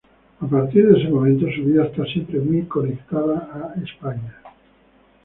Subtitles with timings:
[0.39, 4.35] A partir de ese momento, su vida estará siempre muy conectada a España.